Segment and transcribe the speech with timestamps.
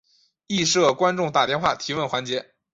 [0.47, 2.55] 亦设观众打电话提问环节。